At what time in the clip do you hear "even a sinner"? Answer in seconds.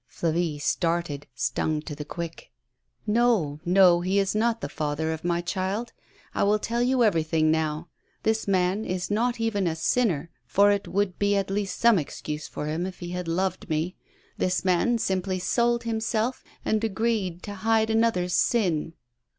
9.39-10.31